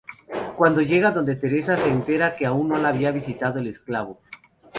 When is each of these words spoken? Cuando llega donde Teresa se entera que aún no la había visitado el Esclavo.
Cuando 0.57 0.81
llega 0.81 1.11
donde 1.11 1.35
Teresa 1.35 1.77
se 1.77 1.91
entera 1.91 2.35
que 2.35 2.47
aún 2.47 2.67
no 2.69 2.75
la 2.79 2.89
había 2.89 3.11
visitado 3.11 3.59
el 3.59 3.67
Esclavo. 3.67 4.19